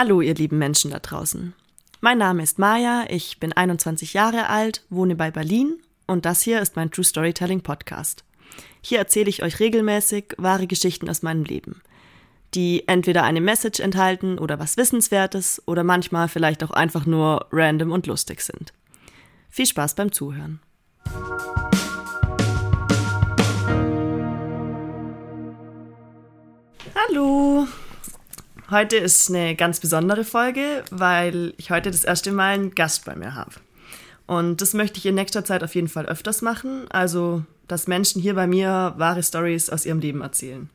[0.00, 1.54] Hallo, ihr lieben Menschen da draußen.
[2.00, 6.62] Mein Name ist Maja, ich bin 21 Jahre alt, wohne bei Berlin und das hier
[6.62, 8.22] ist mein True Storytelling Podcast.
[8.80, 11.82] Hier erzähle ich euch regelmäßig wahre Geschichten aus meinem Leben,
[12.54, 17.90] die entweder eine Message enthalten oder was Wissenswertes oder manchmal vielleicht auch einfach nur random
[17.90, 18.72] und lustig sind.
[19.50, 20.60] Viel Spaß beim Zuhören.
[26.94, 27.66] Hallo!
[28.70, 33.16] Heute ist eine ganz besondere Folge, weil ich heute das erste Mal einen Gast bei
[33.16, 33.52] mir habe.
[34.26, 36.84] Und das möchte ich in nächster Zeit auf jeden Fall öfters machen.
[36.90, 40.68] Also, dass Menschen hier bei mir wahre Stories aus ihrem Leben erzählen.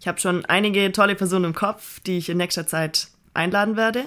[0.00, 4.04] Ich habe schon einige tolle Personen im Kopf, die ich in nächster Zeit einladen werde.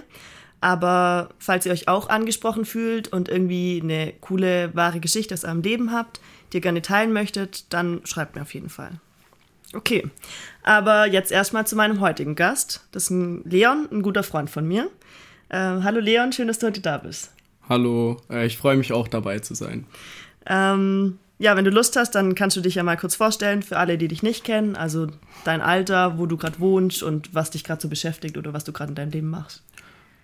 [0.60, 5.62] Aber falls ihr euch auch angesprochen fühlt und irgendwie eine coole, wahre Geschichte aus eurem
[5.62, 6.20] Leben habt,
[6.52, 9.00] die ihr gerne teilen möchtet, dann schreibt mir auf jeden Fall.
[9.74, 10.04] Okay,
[10.64, 12.86] aber jetzt erstmal zu meinem heutigen Gast.
[12.92, 14.90] Das ist Leon, ein guter Freund von mir.
[15.50, 17.32] Äh, hallo Leon, schön, dass du heute da bist.
[17.70, 19.86] Hallo, äh, ich freue mich auch dabei zu sein.
[20.46, 23.78] Ähm, ja, wenn du Lust hast, dann kannst du dich ja mal kurz vorstellen für
[23.78, 24.76] alle, die dich nicht kennen.
[24.76, 25.08] Also
[25.46, 28.74] dein Alter, wo du gerade wohnst und was dich gerade so beschäftigt oder was du
[28.74, 29.64] gerade in deinem Leben machst.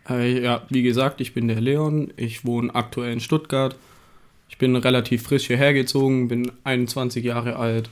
[0.09, 2.11] Äh, ja, wie gesagt, ich bin der Leon.
[2.17, 3.77] Ich wohne aktuell in Stuttgart.
[4.49, 7.89] Ich bin relativ frisch hierher gezogen, bin 21 Jahre alt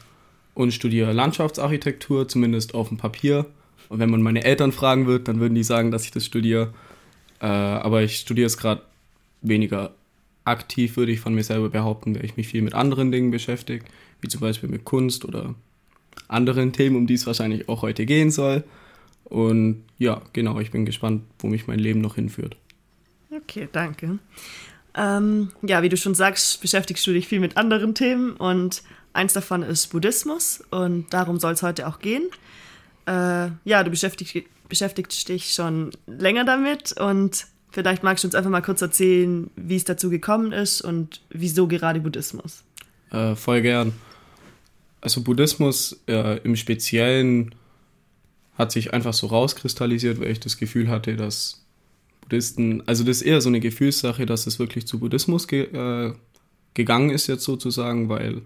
[0.56, 3.45] und studiere Landschaftsarchitektur, zumindest auf dem Papier.
[3.89, 6.73] Und wenn man meine Eltern fragen wird, dann würden die sagen, dass ich das studiere.
[7.39, 8.81] Äh, aber ich studiere es gerade
[9.42, 9.92] weniger
[10.45, 13.86] aktiv, würde ich von mir selber behaupten, weil ich mich viel mit anderen Dingen beschäftige,
[14.22, 15.53] wie zum Beispiel mit Kunst oder
[16.28, 18.64] anderen Themen, um die es wahrscheinlich auch heute gehen soll.
[19.26, 22.56] Und ja, genau, ich bin gespannt, wo mich mein Leben noch hinführt.
[23.30, 24.20] Okay, danke.
[24.95, 28.83] Ähm, ja, wie du schon sagst, beschäftigst du dich viel mit anderen Themen und
[29.16, 32.23] Eins davon ist Buddhismus und darum soll es heute auch gehen.
[33.05, 34.35] Äh, ja, du beschäftigst,
[34.67, 39.77] beschäftigst dich schon länger damit und vielleicht magst du uns einfach mal kurz erzählen, wie
[39.77, 42.66] es dazu gekommen ist und wieso gerade Buddhismus.
[43.11, 43.93] Äh, voll gern.
[44.99, 47.55] Also Buddhismus äh, im Speziellen
[48.58, 51.65] hat sich einfach so rauskristallisiert, weil ich das Gefühl hatte, dass
[52.20, 56.14] Buddhisten, also das ist eher so eine Gefühlssache, dass es wirklich zu Buddhismus ge äh,
[56.73, 58.42] gegangen ist jetzt sozusagen, weil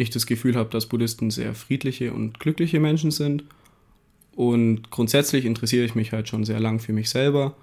[0.00, 3.44] ich das Gefühl habe, dass Buddhisten sehr friedliche und glückliche Menschen sind.
[4.34, 7.54] Und grundsätzlich interessiere ich mich halt schon sehr lang für mich selber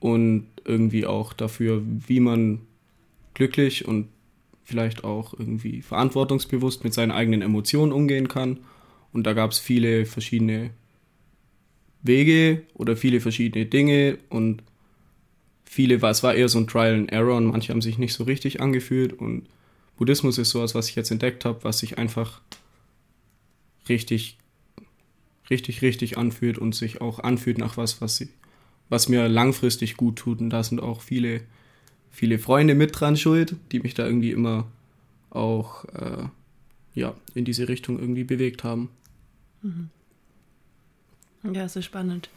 [0.00, 2.60] und irgendwie auch dafür, wie man
[3.34, 4.08] glücklich und
[4.64, 8.58] vielleicht auch irgendwie verantwortungsbewusst mit seinen eigenen Emotionen umgehen kann.
[9.12, 10.70] Und da gab es viele verschiedene
[12.02, 14.62] Wege oder viele verschiedene Dinge und
[15.64, 18.24] viele, es war eher so ein Trial and Error und manche haben sich nicht so
[18.24, 19.46] richtig angefühlt und
[20.00, 22.40] Buddhismus ist sowas, was ich jetzt entdeckt habe, was sich einfach
[23.86, 24.38] richtig,
[25.50, 28.30] richtig, richtig anfühlt und sich auch anfühlt nach was, was, sie,
[28.88, 30.40] was mir langfristig gut tut.
[30.40, 31.42] Und da sind auch viele,
[32.10, 34.68] viele Freunde mit dran schuld, die mich da irgendwie immer
[35.28, 36.24] auch äh,
[36.94, 38.88] ja, in diese Richtung irgendwie bewegt haben.
[39.60, 39.90] Mhm.
[41.52, 42.30] Ja, sehr spannend.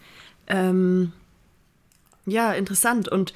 [0.48, 1.14] Ähm,
[2.26, 3.08] ja, interessant.
[3.08, 3.34] Und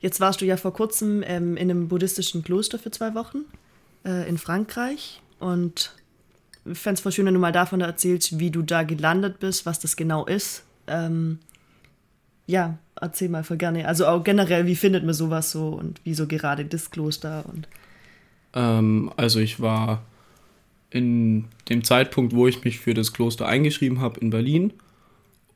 [0.00, 3.46] jetzt warst du ja vor kurzem ähm, in einem buddhistischen Kloster für zwei Wochen
[4.04, 5.94] äh, in Frankreich und
[6.64, 9.66] ich fände es voll schön, wenn du mal davon erzählst, wie du da gelandet bist,
[9.66, 10.64] was das genau ist.
[10.86, 11.38] Ähm,
[12.46, 13.86] ja, erzähl mal voll gerne.
[13.86, 17.68] Also auch generell, wie findet man sowas so und wieso gerade das Kloster und.
[18.52, 20.02] Ähm, also ich war
[20.90, 24.72] in dem Zeitpunkt, wo ich mich für das Kloster eingeschrieben habe in Berlin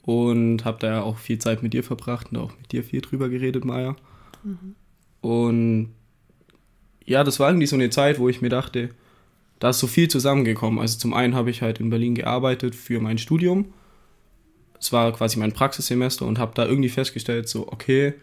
[0.02, 3.00] und habe da ja auch viel Zeit mit dir verbracht und auch mit dir viel
[3.00, 3.96] drüber geredet, Maja.
[4.44, 4.74] Mhm.
[5.20, 5.94] Und
[7.06, 8.90] ja, das war irgendwie so eine Zeit, wo ich mir dachte,
[9.58, 10.78] da ist so viel zusammengekommen.
[10.80, 13.72] Also zum einen habe ich halt in Berlin gearbeitet für mein Studium.
[14.80, 18.14] Es war quasi mein Praxissemester und habe da irgendwie festgestellt, so, okay,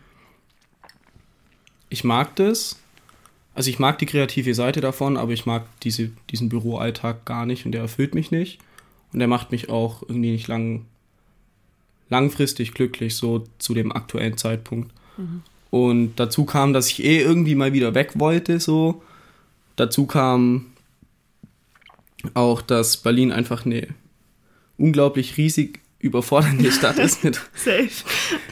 [1.89, 2.79] ich mag das.
[3.53, 7.65] Also ich mag die kreative Seite davon, aber ich mag diese, diesen Büroalltag gar nicht
[7.65, 8.59] und der erfüllt mich nicht.
[9.11, 10.85] Und der macht mich auch irgendwie nicht lang,
[12.09, 14.93] langfristig glücklich, so zu dem aktuellen Zeitpunkt.
[15.17, 15.43] Mhm.
[15.71, 19.01] Und dazu kam, dass ich eh irgendwie mal wieder weg wollte, so.
[19.77, 20.67] Dazu kam
[22.33, 23.87] auch, dass Berlin einfach eine
[24.77, 27.39] unglaublich riesig überfordernde Stadt ist mit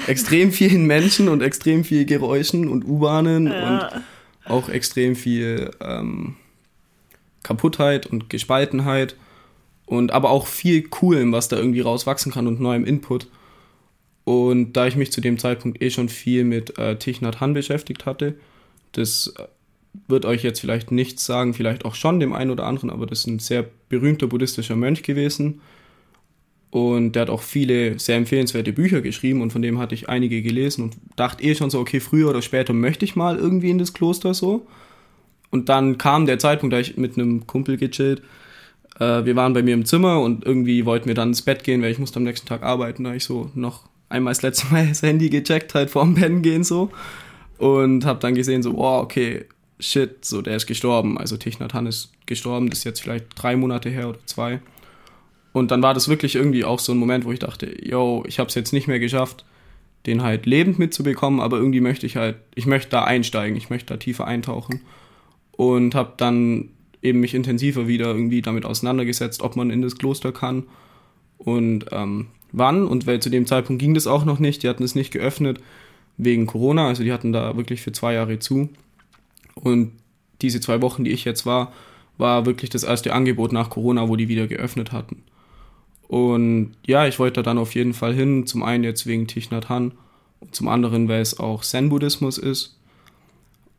[0.07, 3.68] extrem vielen Menschen und extrem viel Geräuschen und U-Bahnen ja.
[3.68, 4.04] und
[4.45, 6.36] auch extrem viel ähm,
[7.44, 9.16] Kaputtheit und Gespaltenheit
[9.86, 13.27] und aber auch viel Coolem, was da irgendwie rauswachsen kann und neuem Input.
[14.24, 17.54] Und da ich mich zu dem Zeitpunkt eh schon viel mit äh, Thich Nhat Hanh
[17.54, 18.36] beschäftigt hatte,
[18.92, 19.44] das äh,
[20.07, 23.19] wird euch jetzt vielleicht nichts sagen, vielleicht auch schon dem einen oder anderen, aber das
[23.19, 25.62] ist ein sehr berühmter buddhistischer Mönch gewesen.
[26.71, 30.44] Und der hat auch viele sehr empfehlenswerte Bücher geschrieben und von dem hatte ich einige
[30.44, 33.80] gelesen und dachte eh schon so, okay, früher oder später möchte ich mal irgendwie in
[33.80, 34.68] das Kloster so.
[35.50, 38.21] Und dann kam der Zeitpunkt, da ich mit einem Kumpel gechillt.
[39.00, 41.81] Äh, wir waren bei mir im Zimmer und irgendwie wollten wir dann ins Bett gehen,
[41.81, 44.88] weil ich musste am nächsten Tag arbeiten, da ich so noch einmal das letzte Mal
[44.90, 46.92] das Handy gecheckt halt vorm Pennen gehen so.
[47.58, 49.46] Und habe dann gesehen so, wow, okay,
[49.80, 51.18] shit, so der ist gestorben.
[51.18, 54.62] Also Thich Han ist gestorben, das ist jetzt vielleicht drei Monate her oder zwei.
[55.52, 58.40] Und dann war das wirklich irgendwie auch so ein Moment, wo ich dachte, yo, ich
[58.40, 59.46] habe es jetzt nicht mehr geschafft,
[60.06, 63.94] den halt lebend mitzubekommen, aber irgendwie möchte ich halt, ich möchte da einsteigen, ich möchte
[63.94, 64.82] da tiefer eintauchen.
[65.52, 66.70] Und habe dann
[67.02, 70.64] eben mich intensiver wieder irgendwie damit auseinandergesetzt, ob man in das Kloster kann
[71.38, 72.86] und ähm, wann.
[72.86, 75.60] Und weil zu dem Zeitpunkt ging das auch noch nicht, die hatten es nicht geöffnet
[76.18, 78.69] wegen Corona, also die hatten da wirklich für zwei Jahre zu.
[79.56, 79.94] Und
[80.42, 81.72] diese zwei Wochen, die ich jetzt war,
[82.18, 85.24] war wirklich das erste Angebot nach Corona, wo die wieder geöffnet hatten.
[86.07, 88.46] Und ja, ich wollte da dann auf jeden Fall hin.
[88.46, 89.92] Zum einen jetzt wegen Thich Nhat Hanh
[90.40, 92.78] und zum anderen, weil es auch Zen-Buddhismus ist.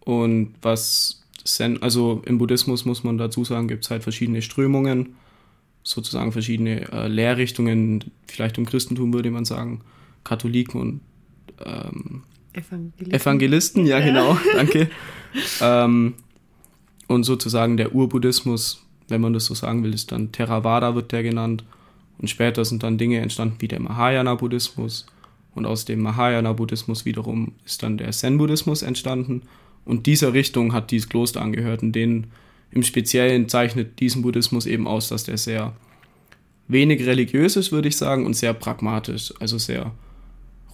[0.01, 5.17] Und was Zen, also im Buddhismus muss man dazu sagen, gibt es halt verschiedene Strömungen,
[5.83, 8.05] sozusagen verschiedene äh, Lehrrichtungen.
[8.27, 9.81] Vielleicht im Christentum würde man sagen,
[10.25, 11.01] Katholiken und
[11.65, 12.23] ähm,
[12.53, 13.13] Evangelisten.
[13.13, 14.05] Evangelisten, ja, ja.
[14.05, 14.91] genau, danke.
[15.61, 16.15] ähm,
[17.07, 21.23] und sozusagen der Urbuddhismus, wenn man das so sagen will, ist dann Theravada wird der
[21.23, 21.65] genannt.
[22.19, 25.07] Und später sind dann Dinge entstanden wie der Mahayana-Buddhismus.
[25.55, 29.43] Und aus dem Mahayana-Buddhismus wiederum ist dann der Zen-Buddhismus entstanden.
[29.85, 31.83] Und dieser Richtung hat dieses Kloster angehört.
[31.83, 32.29] Und den
[32.71, 35.75] im Speziellen zeichnet diesen Buddhismus eben aus, dass der sehr
[36.69, 39.35] wenig religiös ist, würde ich sagen, und sehr pragmatisch.
[39.41, 39.93] Also sehr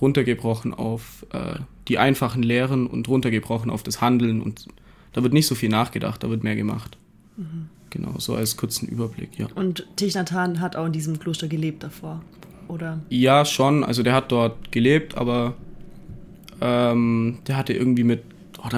[0.00, 1.54] runtergebrochen auf äh,
[1.88, 4.66] die einfachen Lehren und runtergebrochen auf das Handeln und
[5.12, 6.98] da wird nicht so viel nachgedacht, da wird mehr gemacht.
[7.36, 7.70] Mhm.
[7.88, 9.46] Genau, so als kurzen Überblick, ja.
[9.54, 12.22] Und Thich Nhat Hanh hat auch in diesem Kloster gelebt davor,
[12.68, 13.00] oder?
[13.08, 15.54] Ja, schon, also der hat dort gelebt, aber
[16.60, 18.22] ähm, der hatte irgendwie mit,
[18.58, 18.68] oh,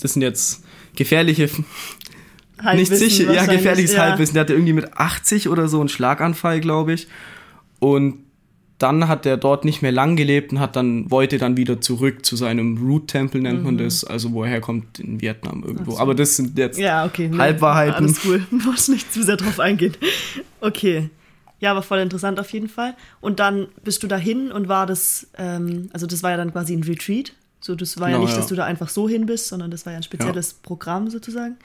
[0.00, 0.64] das sind jetzt
[0.96, 1.50] gefährliche
[2.62, 4.02] Halbwissen nicht sicher, ja, gefährliches ja.
[4.02, 4.34] Halbwissen.
[4.34, 7.08] Der hatte irgendwie mit 80 oder so einen Schlaganfall, glaube ich.
[7.78, 8.18] Und
[8.82, 12.26] dann hat er dort nicht mehr lang gelebt und hat dann, wollte dann wieder zurück
[12.26, 13.64] zu seinem Root-Tempel, nennt mhm.
[13.64, 15.92] man das, also wo er herkommt, in Vietnam irgendwo.
[15.92, 15.98] So.
[15.98, 17.94] Aber das sind jetzt ja, okay, nee, Halbwahrheiten.
[17.94, 19.96] Alles cool, muss nicht zu sehr drauf eingehen.
[20.60, 21.10] Okay.
[21.60, 22.96] Ja, aber voll interessant auf jeden Fall.
[23.20, 26.74] Und dann bist du dahin und war das, ähm, also das war ja dann quasi
[26.74, 27.34] ein Retreat.
[27.60, 28.40] So, das war genau, ja nicht, ja.
[28.40, 30.56] dass du da einfach so hin bist, sondern das war ja ein spezielles ja.
[30.64, 31.56] Programm sozusagen.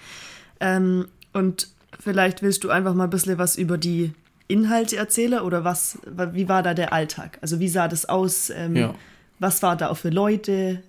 [0.59, 1.67] Ähm, und
[1.99, 4.13] vielleicht willst du einfach mal ein bisschen was über die
[4.47, 5.99] Inhalte erzähle oder was,
[6.33, 7.37] wie war da der Alltag?
[7.41, 8.49] Also wie sah das aus?
[8.49, 8.95] Ähm, ja.
[9.39, 10.81] Was war da auch für Leute?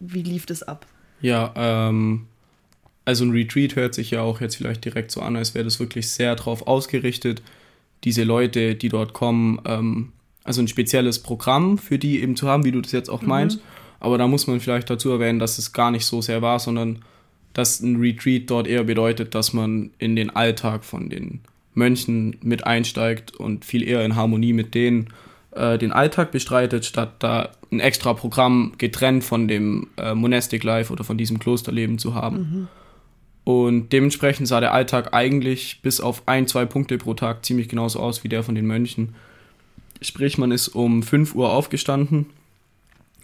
[0.00, 0.86] Wie lief das ab?
[1.20, 2.26] Ja, ähm,
[3.04, 5.78] also ein Retreat hört sich ja auch jetzt vielleicht direkt so an, als wäre das
[5.78, 7.42] wirklich sehr darauf ausgerichtet,
[8.04, 10.12] diese Leute, die dort kommen, ähm,
[10.44, 13.28] also ein spezielles Programm für die eben zu haben, wie du das jetzt auch mhm.
[13.28, 13.60] meinst.
[14.00, 17.00] Aber da muss man vielleicht dazu erwähnen, dass es gar nicht so sehr war, sondern
[17.56, 21.40] dass ein Retreat dort eher bedeutet, dass man in den Alltag von den
[21.72, 25.08] Mönchen mit einsteigt und viel eher in Harmonie mit denen
[25.52, 30.92] äh, den Alltag bestreitet, statt da ein extra Programm getrennt von dem äh, Monastic Life
[30.92, 32.36] oder von diesem Klosterleben zu haben.
[32.36, 32.68] Mhm.
[33.44, 38.00] Und dementsprechend sah der Alltag eigentlich bis auf ein, zwei Punkte pro Tag ziemlich genauso
[38.00, 39.14] aus wie der von den Mönchen.
[40.02, 42.26] Sprich, man ist um 5 Uhr aufgestanden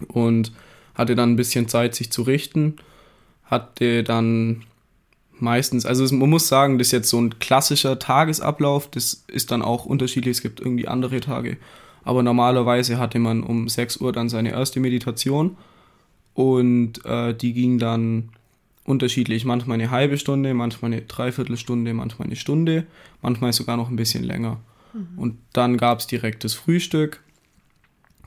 [0.07, 0.51] und
[0.95, 2.77] hatte dann ein bisschen Zeit, sich zu richten,
[3.45, 4.63] hatte dann
[5.39, 5.85] meistens.
[5.85, 8.89] Also man muss sagen, das ist jetzt so ein klassischer Tagesablauf.
[8.89, 10.37] Das ist dann auch unterschiedlich.
[10.37, 11.57] Es gibt irgendwie andere Tage.
[12.03, 15.57] Aber normalerweise hatte man um 6 Uhr dann seine erste Meditation.
[16.33, 18.29] Und äh, die ging dann
[18.85, 19.45] unterschiedlich.
[19.45, 22.85] Manchmal eine halbe Stunde, manchmal eine Dreiviertelstunde, manchmal eine Stunde,
[23.21, 24.59] manchmal sogar noch ein bisschen länger.
[24.93, 25.07] Mhm.
[25.17, 27.21] Und dann gab es direkt das Frühstück.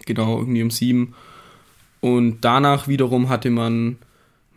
[0.04, 1.14] Genau, irgendwie um sieben.
[2.00, 3.96] Und danach wiederum hatte man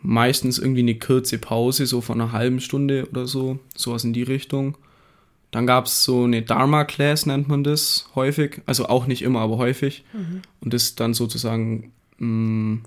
[0.02, 4.22] meistens irgendwie eine kurze Pause, so von einer halben Stunde oder so, sowas in die
[4.22, 4.76] Richtung.
[5.50, 8.62] Dann gab es so eine Dharma-Class, nennt man das häufig.
[8.66, 10.04] Also auch nicht immer, aber häufig.
[10.12, 10.42] Mhm.
[10.60, 12.82] Und das ist dann sozusagen mh, mm,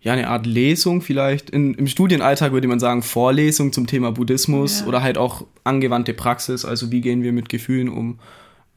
[0.00, 1.50] ja eine Art Lesung vielleicht.
[1.50, 4.86] In, Im Studienalltag würde man sagen Vorlesung zum Thema Buddhismus ja.
[4.86, 6.64] oder halt auch angewandte Praxis.
[6.64, 8.18] Also wie gehen wir mit Gefühlen um?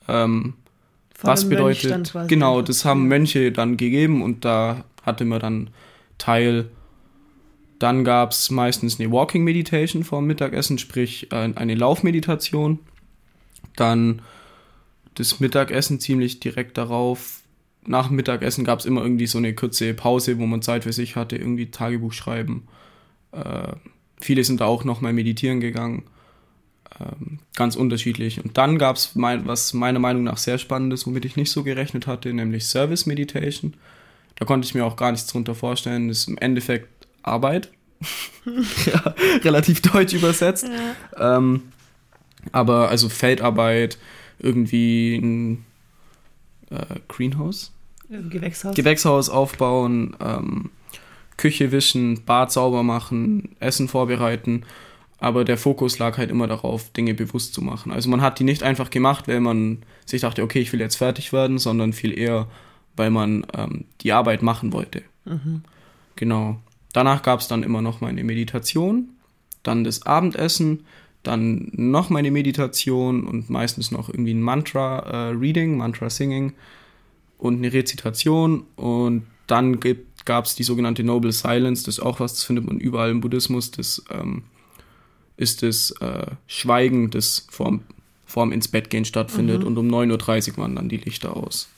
[0.07, 0.53] Ähm,
[1.21, 2.13] was bedeutet.
[2.27, 5.69] Genau, das haben Mönche dann gegeben und da hatte man dann
[6.19, 6.69] Teil
[7.79, 12.79] dann gab es meistens eine Walking Meditation vor dem Mittagessen, sprich äh, eine Laufmeditation.
[13.75, 14.21] Dann
[15.15, 17.41] das Mittagessen ziemlich direkt darauf.
[17.85, 20.93] Nach dem Mittagessen gab es immer irgendwie so eine kurze Pause, wo man Zeit für
[20.93, 22.67] sich hatte, irgendwie Tagebuch schreiben.
[23.31, 23.73] Äh,
[24.19, 26.03] viele sind da auch nochmal meditieren gegangen.
[26.99, 28.43] ähm, ganz unterschiedlich.
[28.43, 31.63] Und dann gab es, mein, was meiner Meinung nach sehr spannendes, womit ich nicht so
[31.63, 33.75] gerechnet hatte, nämlich Service Meditation.
[34.35, 36.07] Da konnte ich mir auch gar nichts drunter vorstellen.
[36.07, 36.87] Das ist im Endeffekt
[37.27, 37.71] Arbeit.
[38.85, 40.67] ja, relativ deutsch übersetzt.
[41.17, 41.37] Ja.
[41.37, 41.63] Ähm,
[42.51, 43.97] aber also Feldarbeit,
[44.39, 45.65] irgendwie ein
[46.69, 47.71] äh, Greenhouse.
[48.09, 48.75] Gewächshaus.
[48.75, 50.69] Gewächshaus aufbauen, ähm,
[51.35, 54.63] Küche wischen, Bad sauber machen, Essen vorbereiten.
[55.19, 57.91] Aber der Fokus lag halt immer darauf, Dinge bewusst zu machen.
[57.91, 60.95] Also man hat die nicht einfach gemacht, weil man sich dachte, okay, ich will jetzt
[60.95, 62.47] fertig werden, sondern viel eher,
[62.95, 65.01] weil man ähm, die Arbeit machen wollte.
[65.25, 65.63] Mhm.
[66.15, 66.59] Genau.
[66.97, 69.09] Danach gab es dann immer noch meine Meditation,
[69.61, 70.87] dann das Abendessen,
[71.21, 76.53] dann noch meine Meditation und meistens noch irgendwie ein Mantra-Reading, äh, Mantra-Singing
[77.37, 78.63] und eine Rezitation.
[78.77, 79.79] Und dann
[80.25, 83.21] gab es die sogenannte Noble Silence, das ist auch was, das findet man überall im
[83.21, 84.45] Buddhismus, das ähm,
[85.35, 87.81] ist das äh, Schweigen, das vorm,
[88.25, 89.67] vorm ins Bett gehen stattfindet mhm.
[89.67, 91.69] und um 9.30 Uhr waren dann die Lichter aus.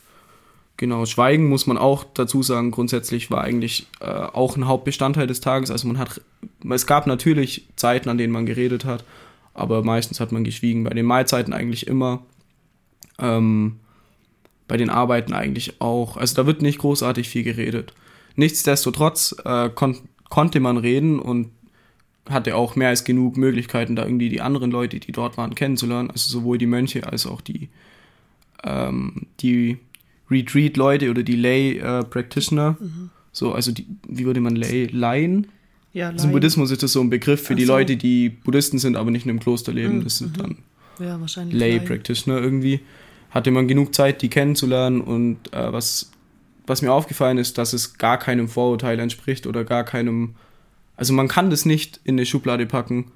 [0.80, 5.42] Genau, Schweigen muss man auch dazu sagen, grundsätzlich war eigentlich äh, auch ein Hauptbestandteil des
[5.42, 5.72] Tages.
[5.72, 6.22] Also man hat,
[6.70, 9.04] es gab natürlich Zeiten, an denen man geredet hat,
[9.54, 10.86] aber meistens hat man geschwiegen.
[10.86, 12.22] Bei den Mahlzeiten eigentlich immer.
[13.18, 13.82] Ähm,
[14.70, 16.16] bei den Arbeiten eigentlich auch.
[16.16, 17.92] Also da wird nicht großartig viel geredet.
[18.38, 19.98] Nichtsdestotrotz äh, kon
[20.30, 21.52] konnte man reden und
[22.30, 26.10] hatte auch mehr als genug Möglichkeiten, da irgendwie die anderen Leute, die dort waren, kennenzulernen.
[26.10, 27.68] Also sowohl die Mönche als auch die,
[28.64, 29.80] ähm, die
[30.30, 32.78] Retreat-Leute oder die Lay-Practitioner.
[32.80, 33.10] Äh, mhm.
[33.32, 35.48] So, also die, wie würde man Lay, Laien?
[35.94, 37.74] Ja, also im Buddhismus ist das so ein Begriff für Ach die so.
[37.74, 40.00] Leute, die Buddhisten sind, aber nicht in einem Kloster leben.
[40.00, 40.04] Mhm.
[40.04, 40.42] Das sind mhm.
[40.42, 40.58] dann
[41.00, 42.82] ja, Lay-Practitioner irgendwie.
[43.32, 46.12] Hatte man genug Zeit, die kennenzulernen und äh, was,
[46.66, 50.36] was mir aufgefallen ist, dass es gar keinem Vorurteil entspricht oder gar keinem.
[50.98, 53.12] Also man kann das nicht in eine Schublade packen.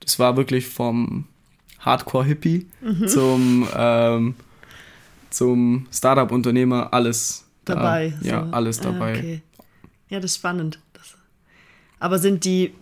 [0.00, 1.24] Das war wirklich vom
[1.80, 3.08] Hardcore-Hippie mhm.
[3.08, 4.34] zum ähm,
[5.30, 8.14] zum Startup-Unternehmer alles dabei.
[8.22, 9.14] Da, ja, alles dabei.
[9.14, 9.42] Ah, okay.
[10.08, 10.78] Ja, das ist spannend.
[10.94, 11.16] Das,
[11.98, 12.74] aber sind die,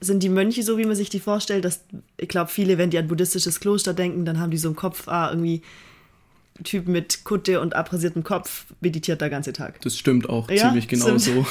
[0.00, 1.64] sind die Mönche so, wie man sich die vorstellt?
[1.64, 1.84] Dass,
[2.16, 5.08] ich glaube, viele, wenn die an buddhistisches Kloster denken, dann haben die so im Kopf,
[5.08, 5.62] ah, irgendwie
[6.64, 9.80] Typ mit Kutte und abrasiertem Kopf meditiert der ganze Tag.
[9.82, 11.46] Das stimmt auch ja, ziemlich genau so.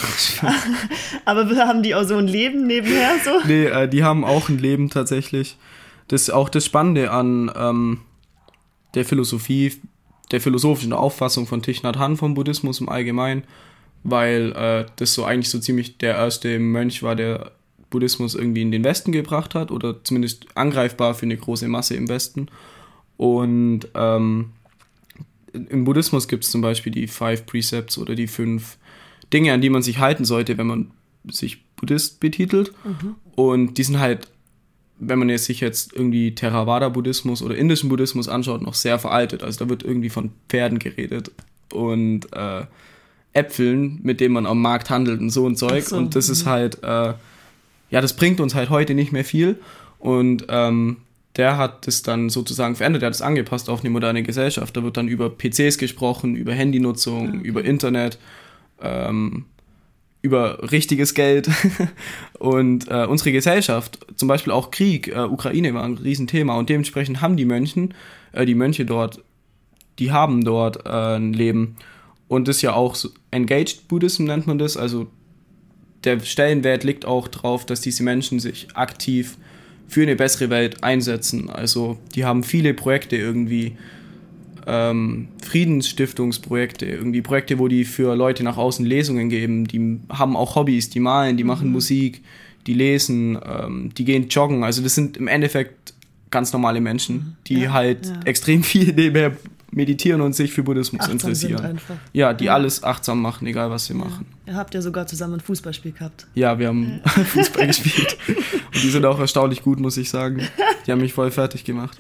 [1.26, 3.32] Aber haben die auch so ein Leben nebenher so?
[3.48, 5.56] Nee, äh, die haben auch ein Leben tatsächlich.
[6.10, 8.02] Das ist auch das Spannende an ähm,
[8.96, 9.80] der Philosophie
[10.32, 13.44] der philosophischen Auffassung von Thich Nhat Hanh vom Buddhismus im Allgemeinen,
[14.04, 17.52] weil äh, das so eigentlich so ziemlich der erste Mönch war, der
[17.90, 22.10] Buddhismus irgendwie in den Westen gebracht hat oder zumindest angreifbar für eine große Masse im
[22.10, 22.48] Westen.
[23.16, 24.52] Und ähm,
[25.54, 28.78] im Buddhismus gibt es zum Beispiel die Five Precepts oder die fünf
[29.34, 30.92] Dinge, an die man sich halten sollte, wenn man
[31.30, 32.74] sich Buddhist betitelt.
[32.84, 33.16] Mhm.
[33.36, 34.28] Und die sind halt
[35.00, 39.44] wenn man jetzt sich jetzt irgendwie Theravada-Buddhismus oder indischen Buddhismus anschaut, noch sehr veraltet.
[39.44, 41.32] Also da wird irgendwie von Pferden geredet
[41.72, 42.66] und äh,
[43.34, 45.84] Äpfeln, mit denen man am Markt handelt und so ein Zeug.
[45.84, 45.98] So.
[45.98, 46.50] Und das ist mhm.
[46.50, 47.14] halt, äh,
[47.90, 49.60] ja, das bringt uns halt heute nicht mehr viel.
[50.00, 50.98] Und ähm,
[51.36, 54.76] der hat das dann sozusagen verändert, der hat es angepasst auf eine moderne Gesellschaft.
[54.76, 57.48] Da wird dann über PCs gesprochen, über Handynutzung, okay.
[57.48, 58.18] über Internet.
[58.82, 59.46] Ähm,
[60.28, 61.50] über richtiges Geld.
[62.40, 67.22] Und äh, unsere Gesellschaft, zum Beispiel auch Krieg, äh, Ukraine war ein Riesenthema und dementsprechend
[67.22, 67.96] haben die Mönchen,
[68.34, 69.24] äh, die Mönche dort,
[69.98, 71.78] die haben dort äh, ein Leben.
[72.28, 75.08] Und das ist ja auch so, Engaged Buddhism nennt man das, also
[76.04, 79.38] der Stellenwert liegt auch darauf, dass diese Menschen sich aktiv
[79.88, 81.50] für eine bessere Welt einsetzen.
[81.50, 83.78] Also die haben viele Projekte irgendwie
[84.68, 90.56] ähm, Friedensstiftungsprojekte, irgendwie Projekte, wo die für Leute nach außen Lesungen geben, die haben auch
[90.56, 91.74] Hobbys, die malen, die machen mhm.
[91.74, 92.22] Musik,
[92.68, 94.64] die lesen, ähm, die gehen joggen.
[94.64, 95.94] Also das sind im Endeffekt
[96.30, 97.36] ganz normale Menschen, mhm.
[97.48, 98.20] die ja, halt ja.
[98.26, 99.38] extrem viel nebenher
[99.72, 101.80] meditieren und sich für Buddhismus achtsam interessieren.
[102.14, 102.54] Ja, die ja.
[102.54, 104.26] alles achtsam machen, egal was sie machen.
[104.46, 106.28] Ihr habt ja sogar zusammen ein Fußballspiel gehabt.
[106.36, 108.18] Ja, wir haben Fußball gespielt.
[108.28, 110.42] Und die sind auch erstaunlich gut, muss ich sagen.
[110.86, 111.98] Die haben mich voll fertig gemacht.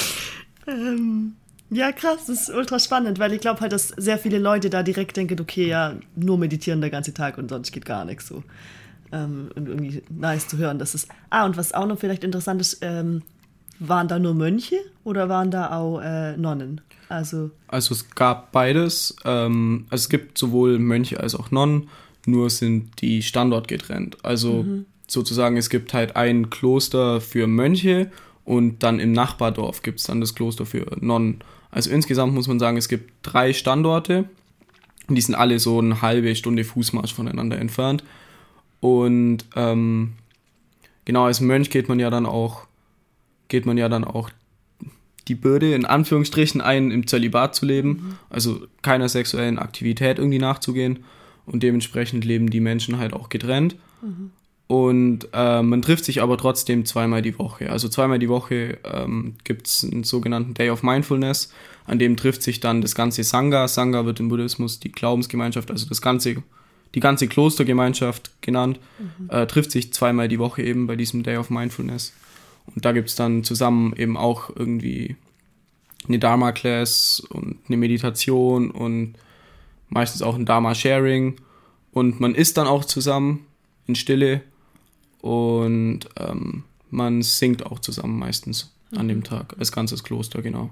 [0.66, 1.34] ähm,
[1.70, 4.82] ja, krass, das ist ultra spannend, weil ich glaube halt, dass sehr viele Leute da
[4.82, 8.42] direkt denken, okay, ja, nur meditieren der ganze Tag und sonst geht gar nichts so.
[9.12, 11.08] Ähm, und irgendwie nice zu hören, dass es.
[11.30, 13.22] Ah, und was auch noch vielleicht interessant ist, ähm,
[13.78, 16.80] waren da nur Mönche oder waren da auch äh, Nonnen?
[17.08, 19.16] Also, also es gab beides.
[19.24, 21.88] Ähm, also es gibt sowohl Mönche als auch Nonnen,
[22.26, 24.16] nur sind die Standort getrennt.
[24.22, 24.86] Also mhm.
[25.06, 28.10] sozusagen, es gibt halt ein Kloster für Mönche
[28.44, 31.40] und dann im Nachbardorf gibt es dann das Kloster für Nonnen.
[31.70, 34.28] Also insgesamt muss man sagen, es gibt drei Standorte.
[35.08, 38.04] Die sind alle so eine halbe Stunde Fußmarsch voneinander entfernt.
[38.80, 40.12] Und ähm,
[41.04, 42.66] genau, als Mönch geht man ja dann auch
[43.48, 44.30] geht man ja dann auch
[45.28, 51.04] die Bürde in Anführungsstrichen ein, im Zölibat zu leben, also keiner sexuellen Aktivität irgendwie nachzugehen
[51.46, 53.76] und dementsprechend leben die Menschen halt auch getrennt.
[54.02, 54.30] Mhm.
[54.66, 57.70] Und äh, man trifft sich aber trotzdem zweimal die Woche.
[57.70, 61.52] Also zweimal die Woche ähm, gibt es einen sogenannten Day of Mindfulness,
[61.86, 63.68] an dem trifft sich dann das ganze Sangha.
[63.68, 66.42] Sangha wird im Buddhismus die Glaubensgemeinschaft, also das ganze,
[66.94, 69.28] die ganze Klostergemeinschaft genannt, mhm.
[69.28, 72.14] äh, trifft sich zweimal die Woche eben bei diesem Day of Mindfulness.
[72.74, 75.16] Und da gibt es dann zusammen eben auch irgendwie
[76.08, 79.14] eine Dharma-Class und eine Meditation und
[79.90, 81.36] meistens auch ein Dharma-Sharing.
[81.92, 83.46] Und man isst dann auch zusammen
[83.86, 84.40] in Stille
[85.24, 88.98] und ähm, man singt auch zusammen meistens mhm.
[88.98, 89.24] an dem mhm.
[89.24, 90.70] Tag, als ganzes Kloster, genau.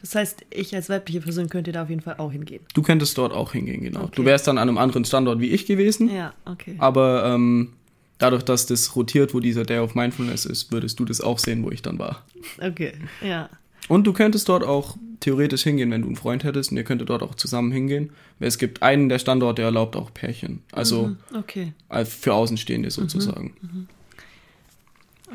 [0.00, 2.62] Das heißt, ich als weibliche Person könnte da auf jeden Fall auch hingehen.
[2.72, 4.04] Du könntest dort auch hingehen, genau.
[4.04, 4.12] Okay.
[4.16, 6.08] Du wärst dann an einem anderen Standort wie ich gewesen.
[6.10, 6.76] Ja, okay.
[6.78, 7.74] Aber ähm,
[8.16, 11.62] dadurch, dass das rotiert, wo dieser Day of Mindfulness ist, würdest du das auch sehen,
[11.62, 12.24] wo ich dann war.
[12.58, 13.50] Okay, ja.
[13.90, 17.10] Und du könntest dort auch theoretisch hingehen, wenn du einen Freund hättest und ihr könntet
[17.10, 18.10] dort auch zusammen hingehen.
[18.38, 20.62] Es gibt einen der Standorte, der erlaubt auch Pärchen.
[20.70, 21.72] Also mhm, okay.
[22.04, 23.52] für Außenstehende sozusagen.
[23.60, 23.88] Mhm, mhm.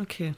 [0.02, 0.34] Okay.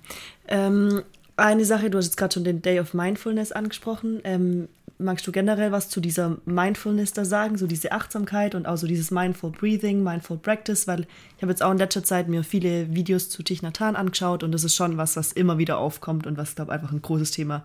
[0.47, 1.03] Ähm,
[1.35, 4.19] eine Sache, du hast jetzt gerade schon den Day of Mindfulness angesprochen.
[4.23, 8.77] Ähm, magst du generell was zu dieser Mindfulness da sagen, so diese Achtsamkeit und auch
[8.77, 11.01] so dieses Mindful Breathing, Mindful Practice, weil
[11.35, 14.41] ich habe jetzt auch in letzter Zeit mir viele Videos zu Thich Nhat Hanh angeschaut
[14.41, 17.03] und das ist schon was, was immer wieder aufkommt und was, glaube ich, einfach ein
[17.03, 17.63] großes Thema.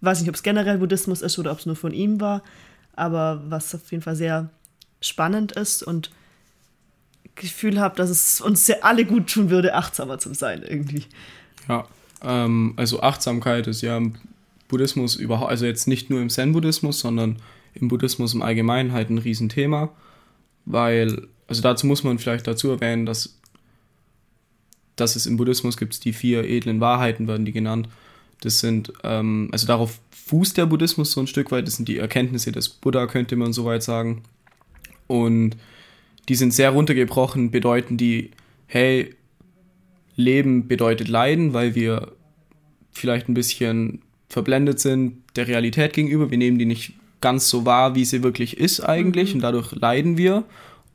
[0.00, 2.42] Weiß nicht, ob es generell Buddhismus ist oder ob es nur von ihm war,
[2.94, 4.50] aber was auf jeden Fall sehr
[5.00, 6.10] spannend ist und
[7.34, 11.04] Gefühl habe, dass es uns ja alle gut tun würde, achtsamer zu sein irgendwie.
[11.68, 11.86] Ja,
[12.22, 14.14] ähm, also Achtsamkeit ist ja im
[14.68, 17.36] Buddhismus überhaupt, also jetzt nicht nur im Zen-Buddhismus, sondern
[17.74, 19.90] im Buddhismus im Allgemeinen halt ein Riesenthema,
[20.64, 23.38] weil, also dazu muss man vielleicht dazu erwähnen, dass,
[24.96, 27.88] dass es im Buddhismus gibt die vier edlen Wahrheiten, werden die genannt.
[28.40, 31.98] Das sind, ähm, also darauf fußt der Buddhismus so ein Stück weit, das sind die
[31.98, 34.22] Erkenntnisse des Buddha, könnte man soweit sagen.
[35.06, 35.56] Und
[36.28, 38.32] die sind sehr runtergebrochen, bedeuten die,
[38.66, 39.14] hey,
[40.16, 42.12] Leben bedeutet Leiden, weil wir
[42.90, 46.30] vielleicht ein bisschen verblendet sind der Realität gegenüber.
[46.30, 49.36] Wir nehmen die nicht ganz so wahr, wie sie wirklich ist eigentlich mhm.
[49.36, 50.44] und dadurch leiden wir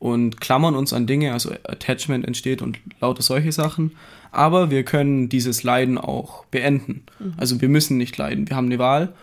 [0.01, 3.91] und klammern uns an Dinge, also Attachment entsteht und lauter solche Sachen.
[4.31, 7.03] Aber wir können dieses Leiden auch beenden.
[7.19, 7.33] Mhm.
[7.37, 9.13] Also wir müssen nicht leiden, wir haben eine Wahl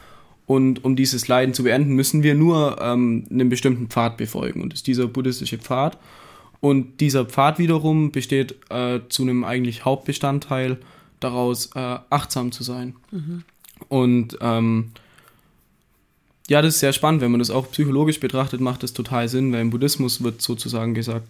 [0.47, 4.73] und um dieses Leiden zu beenden, müssen wir nur ähm, einen bestimmten Pfad befolgen und
[4.73, 5.99] das ist dieser buddhistische Pfad.
[6.61, 10.79] Und dieser Pfad wiederum besteht äh, zu einem eigentlich Hauptbestandteil
[11.19, 12.95] daraus, äh, achtsam zu sein.
[13.11, 13.43] Mhm.
[13.89, 14.93] Und ähm,
[16.49, 19.53] ja, das ist sehr spannend, wenn man das auch psychologisch betrachtet, macht das total Sinn,
[19.53, 21.29] weil im Buddhismus wird sozusagen gesagt,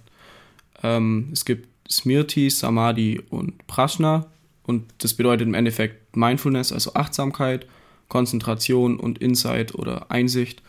[0.82, 4.26] ähm, es gibt Smriti, Samadhi und Prajna.
[4.64, 7.66] Und das bedeutet im Endeffekt Mindfulness, also Achtsamkeit,
[8.08, 10.62] Konzentration und Insight oder Einsicht.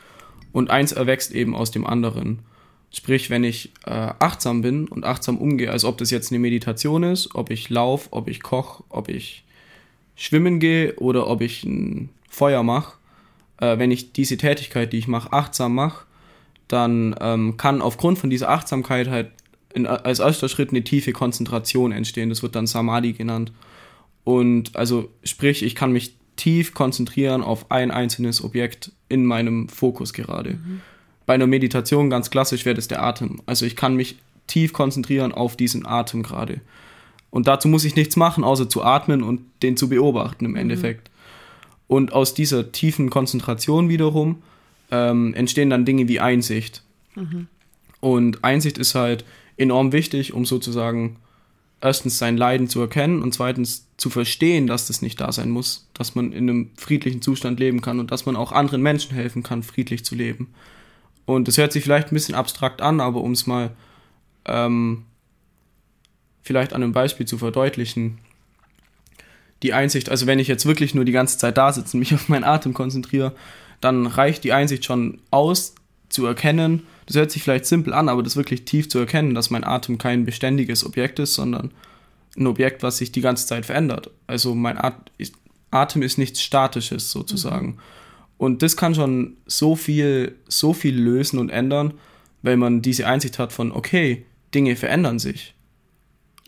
[0.51, 2.39] Und eins erwächst eben aus dem anderen.
[2.91, 7.03] Sprich, wenn ich äh, achtsam bin und achtsam umgehe, also ob das jetzt eine Meditation
[7.03, 9.43] ist, ob ich laufe, ob ich koche, ob ich
[10.15, 12.98] schwimmen gehe oder ob ich ein Feuer mache,
[13.59, 16.05] äh, wenn ich diese Tätigkeit, die ich mache, achtsam mache,
[16.67, 19.31] dann ähm, kann aufgrund von dieser Achtsamkeit halt
[19.73, 22.29] in, als erster Schritt eine tiefe Konzentration entstehen.
[22.29, 23.51] Das wird dann Samadhi genannt.
[24.23, 30.13] Und also sprich, ich kann mich tief konzentrieren auf ein einzelnes Objekt in meinem Fokus
[30.13, 30.51] gerade.
[30.51, 30.81] Mhm
[31.29, 33.39] bei einer Meditation ganz klassisch wäre das der Atem.
[33.45, 34.15] Also ich kann mich
[34.47, 36.59] tief konzentrieren auf diesen Atem gerade.
[37.29, 40.57] Und dazu muss ich nichts machen, außer zu atmen und den zu beobachten im mhm.
[40.57, 41.07] Endeffekt.
[41.07, 41.13] Mhm.
[41.89, 44.43] Und aus dieser tiefen Konzentration wiederum
[44.91, 46.83] ähm, entstehen dann Dinge wie Einsicht.
[47.15, 47.47] Mhm.
[47.99, 49.25] Und Einsicht ist halt
[49.57, 51.17] enorm wichtig, um sozusagen
[51.81, 55.89] erstens sein Leiden zu erkennen und zweitens zu verstehen, dass das nicht da sein muss,
[55.95, 59.41] dass man in einem friedlichen Zustand leben kann und dass man auch anderen Menschen helfen
[59.41, 60.53] kann, friedlich zu leben.
[61.25, 63.71] Und das hört sich vielleicht ein bisschen abstrakt an, aber um es mal
[64.45, 65.05] ähm,
[66.43, 68.19] vielleicht an einem Beispiel zu verdeutlichen,
[69.63, 72.13] die Einsicht, also wenn ich jetzt wirklich nur die ganze Zeit da sitze und mich
[72.15, 73.33] auf meinen Atem konzentriere,
[73.81, 75.75] dann reicht die Einsicht schon aus,
[76.09, 79.49] zu erkennen, das hört sich vielleicht simpel an, aber das wirklich tief zu erkennen, dass
[79.49, 81.71] mein Atem kein beständiges Objekt ist, sondern
[82.37, 84.11] ein Objekt, was sich die ganze Zeit verändert.
[84.27, 84.79] Also mein
[85.71, 87.67] Atem ist nichts Statisches sozusagen.
[87.67, 87.79] Mhm.
[88.37, 91.93] Und das kann schon so viel, so viel lösen und ändern,
[92.41, 95.53] weil man diese Einsicht hat von, okay, Dinge verändern sich.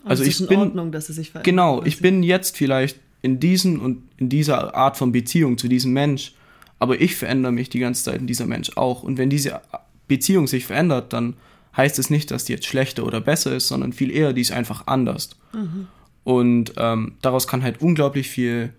[0.03, 1.43] Also, also ich bin, Ordnung, dass sie sich verändern.
[1.51, 5.93] Genau, ich bin jetzt vielleicht in diesen und in dieser Art von Beziehung zu diesem
[5.93, 6.33] Mensch,
[6.79, 9.03] aber ich verändere mich die ganze Zeit in dieser Mensch auch.
[9.03, 9.61] Und wenn diese
[10.07, 11.35] Beziehung sich verändert, dann
[11.77, 14.51] heißt es nicht, dass die jetzt schlechter oder besser ist, sondern viel eher, die ist
[14.51, 15.29] einfach anders.
[15.53, 15.87] Mhm.
[16.23, 18.73] Und ähm, daraus kann halt unglaublich viel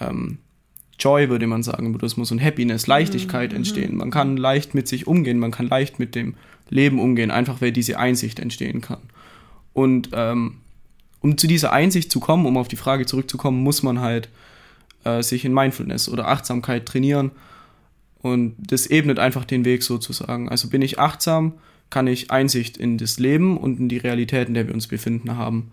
[0.00, 0.38] ähm,
[0.98, 3.56] Joy, würde man sagen, im Buddhismus und Happiness, Leichtigkeit Mhm.
[3.56, 3.96] entstehen.
[3.96, 6.34] Man kann leicht mit sich umgehen, man kann leicht mit dem
[6.70, 9.00] Leben umgehen, einfach weil diese Einsicht entstehen kann.
[9.74, 10.60] Und ähm,
[11.20, 14.28] um zu dieser Einsicht zu kommen, um auf die Frage zurückzukommen, muss man halt
[15.04, 17.32] äh, sich in Mindfulness oder Achtsamkeit trainieren.
[18.22, 20.48] Und das ebnet einfach den Weg sozusagen.
[20.48, 21.54] Also bin ich achtsam,
[21.90, 25.36] kann ich Einsicht in das Leben und in die Realität, in der wir uns befinden,
[25.36, 25.72] haben.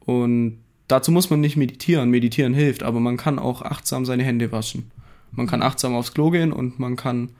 [0.00, 2.10] Und dazu muss man nicht meditieren.
[2.10, 4.90] Meditieren hilft, aber man kann auch achtsam seine Hände waschen.
[5.30, 7.30] Man kann achtsam aufs Klo gehen und man kann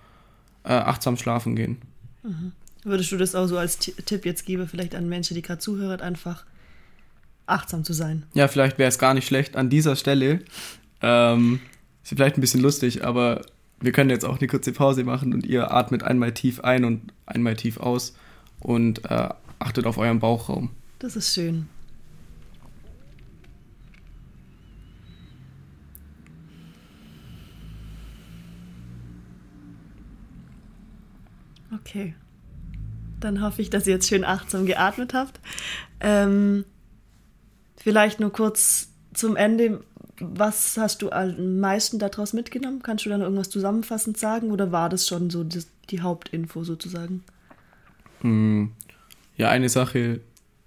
[0.65, 1.79] äh, achtsam schlafen gehen.
[2.85, 5.59] Würdest du das auch so als Ti- Tipp jetzt geben, vielleicht an Menschen, die gerade
[5.61, 6.45] zuhören, einfach
[7.47, 8.25] achtsam zu sein?
[8.35, 10.41] Ja, vielleicht wäre es gar nicht schlecht an dieser Stelle.
[11.03, 11.61] Ähm,
[12.03, 13.43] ist vielleicht ein bisschen lustig, aber
[13.81, 17.13] wir können jetzt auch eine kurze Pause machen und ihr atmet einmal tief ein und
[17.27, 18.17] einmal tief aus
[18.61, 20.71] und äh, achtet auf euren Bauchraum.
[20.99, 21.69] Das ist schön.
[31.75, 32.15] Okay.
[33.21, 35.41] Dann hoffe ich, dass ihr jetzt schön achtsam geatmet habt.
[36.01, 36.65] Ähm,
[37.77, 39.83] vielleicht nur kurz zum Ende.
[40.21, 42.83] Was hast du am meisten daraus mitgenommen?
[42.83, 47.23] Kannst du dann irgendwas zusammenfassend sagen oder war das schon so das, die Hauptinfo sozusagen?
[48.23, 48.73] Hm,
[49.37, 50.21] Ja, eine Sache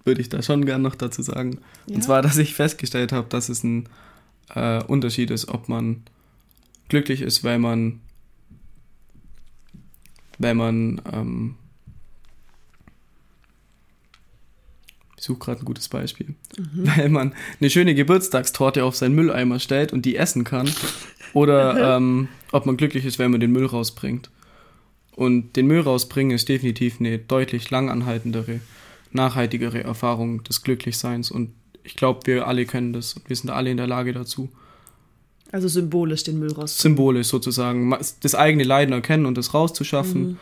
[0.04, 1.58] würde ich da schon gern noch dazu sagen.
[1.86, 1.96] Ja.
[1.96, 3.88] Und zwar, dass ich festgestellt habe, dass es ein
[4.54, 6.02] äh, Unterschied ist, ob man
[6.88, 8.00] glücklich ist, weil man,
[10.38, 11.56] weil man, ähm,
[15.22, 16.34] ich suche gerade ein gutes Beispiel,
[16.72, 20.68] weil man eine schöne Geburtstagstorte auf seinen Mülleimer stellt und die essen kann,
[21.32, 24.30] oder ähm, ob man glücklich ist, wenn man den Müll rausbringt.
[25.14, 28.58] Und den Müll rausbringen ist definitiv eine deutlich langanhaltendere,
[29.12, 31.30] nachhaltigere Erfahrung des Glücklichseins.
[31.30, 31.52] Und
[31.84, 34.48] ich glaube, wir alle können das und wir sind alle in der Lage dazu.
[35.52, 36.78] Also symbolisch den Müll raus.
[36.78, 40.38] Symbolisch sozusagen, das eigene Leiden erkennen und das rauszuschaffen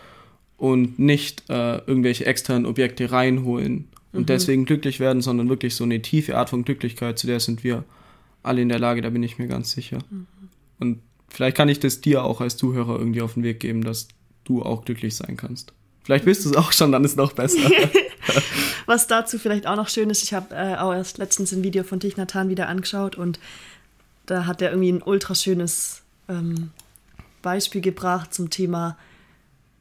[0.56, 6.02] und nicht äh, irgendwelche externen Objekte reinholen und deswegen glücklich werden, sondern wirklich so eine
[6.02, 7.84] tiefe Art von Glücklichkeit, zu der sind wir
[8.42, 9.98] alle in der Lage, da bin ich mir ganz sicher.
[10.78, 14.08] Und vielleicht kann ich das dir auch als Zuhörer irgendwie auf den Weg geben, dass
[14.44, 15.72] du auch glücklich sein kannst.
[16.02, 17.70] Vielleicht bist du es auch schon, dann ist es noch besser.
[18.86, 21.84] Was dazu vielleicht auch noch schön ist, ich habe äh, auch erst letztens ein Video
[21.84, 23.38] von Thich Nhat Hanh wieder angeschaut und
[24.26, 26.70] da hat er irgendwie ein ultra schönes ähm,
[27.42, 28.96] Beispiel gebracht zum Thema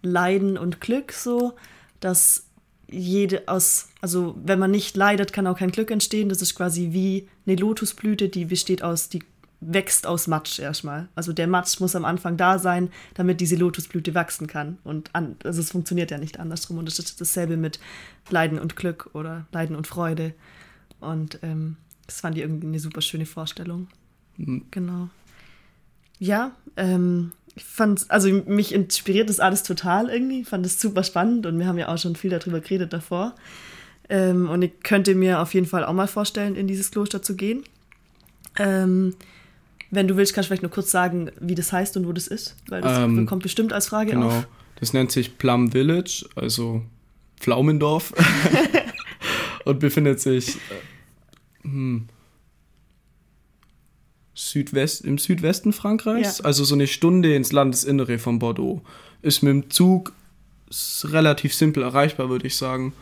[0.01, 1.53] Leiden und Glück, so
[1.99, 2.45] dass
[2.91, 6.29] jede aus, also wenn man nicht leidet, kann auch kein Glück entstehen.
[6.29, 9.23] Das ist quasi wie eine Lotusblüte, die besteht aus, die
[9.61, 11.09] wächst aus Matsch erstmal.
[11.15, 14.77] Also der Matsch muss am Anfang da sein, damit diese Lotusblüte wachsen kann.
[14.83, 16.77] Und an, also es funktioniert ja nicht andersrum.
[16.77, 17.79] Und das ist dasselbe mit
[18.29, 20.33] Leiden und Glück oder Leiden und Freude.
[21.01, 21.75] Und ähm,
[22.05, 23.87] das fand ich irgendwie eine super schöne Vorstellung.
[24.37, 24.65] Mhm.
[24.71, 25.09] Genau.
[26.19, 30.41] Ja, ähm, ich fand, also mich inspiriert das alles total irgendwie.
[30.41, 33.35] Ich fand es super spannend und wir haben ja auch schon viel darüber geredet davor.
[34.09, 37.35] Ähm, und ich könnte mir auf jeden Fall auch mal vorstellen, in dieses Kloster zu
[37.35, 37.63] gehen.
[38.57, 39.15] Ähm,
[39.91, 42.27] wenn du willst, kannst du vielleicht nur kurz sagen, wie das heißt und wo das
[42.27, 44.27] ist, weil das Ähm, kommt bestimmt als Frage Genau.
[44.27, 44.47] auf.
[44.79, 46.83] Das nennt sich Plum Village, also
[47.39, 48.13] Pflaumendorf.
[49.65, 50.59] und befindet sich äh,
[51.63, 52.07] hm,
[54.39, 56.45] Südwest, im Südwesten Frankreichs, Ja.
[56.45, 58.81] also so eine Stunde ins Landesinnere von Bordeaux.
[59.21, 60.13] Ist mit dem Zug
[61.03, 62.93] relativ simpel erreichbar, würde ich sagen.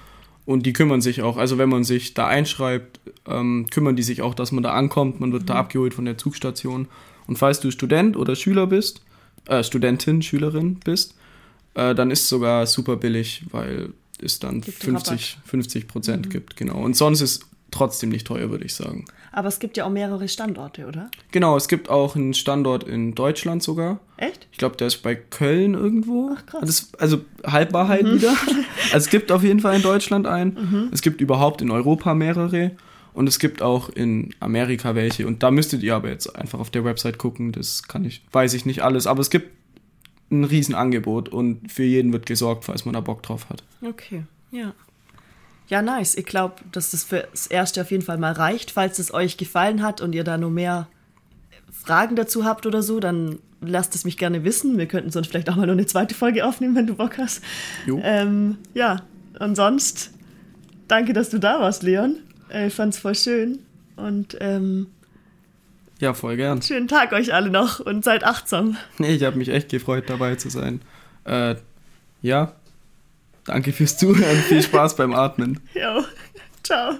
[0.45, 4.21] Und die kümmern sich auch, also wenn man sich da einschreibt, ähm, kümmern die sich
[4.21, 5.19] auch, dass man da ankommt.
[5.19, 6.87] Man wird da abgeholt von der Zugstation.
[7.27, 9.01] Und falls du Student oder Schüler bist,
[9.47, 11.15] äh, Studentin, Schülerin bist,
[11.75, 13.89] äh, dann ist es sogar super billig, weil
[14.21, 16.81] es dann Gibt 50, 50 Prozent gibt, genau.
[16.81, 17.45] Und sonst ist
[17.77, 19.05] trotzdem nicht teuer, würde ich sagen.
[19.31, 21.09] Aber es gibt ja auch mehrere Standorte, oder?
[21.31, 23.99] Genau, es gibt auch einen Standort in Deutschland sogar.
[24.17, 24.47] Echt?
[24.51, 26.31] Ich glaube, der ist bei Köln irgendwo.
[26.35, 26.61] Ach, krass.
[26.65, 28.33] Das, also Halbwahrheit wieder.
[28.93, 30.89] Also es gibt auf jeden Fall in Deutschland einen.
[30.93, 32.71] Es gibt überhaupt in Europa mehrere.
[33.13, 35.25] Und es gibt auch in Amerika welche.
[35.27, 37.51] Und da müsstet ihr aber jetzt einfach auf der Website gucken.
[37.51, 39.07] Das kann ich, weiß ich nicht alles.
[39.07, 39.51] Aber es gibt
[40.31, 43.63] ein Riesenangebot und für jeden wird gesorgt, falls man da Bock drauf hat.
[43.81, 44.73] Okay, ja.
[45.67, 46.15] Ja, nice.
[46.15, 48.71] Ich glaube, dass das für das erste auf jeden Fall mal reicht.
[48.71, 50.87] Falls es euch gefallen hat und ihr da noch mehr
[51.71, 54.77] Fragen dazu habt oder so, dann lasst es mich gerne wissen.
[54.77, 57.41] Wir könnten sonst vielleicht auch mal noch eine zweite Folge aufnehmen, wenn du Bock hast.
[57.85, 57.99] Jo.
[58.03, 59.01] Ähm, ja,
[59.39, 60.11] und sonst
[60.87, 62.17] danke, dass du da warst, Leon.
[62.49, 63.59] Äh, Ich fand's voll schön.
[63.97, 64.87] Und ähm,
[65.99, 66.61] Ja, voll gern.
[66.61, 68.77] schönen Tag euch alle noch und seid achtsam.
[68.99, 70.81] Nee, ich habe mich echt gefreut, dabei zu sein.
[71.25, 71.55] Äh,
[72.21, 72.53] ja,
[73.47, 74.37] danke fürs Zuhören.
[74.47, 75.59] Viel Spaß beim Atmen.
[75.73, 76.03] Jo,
[76.63, 76.95] ciao.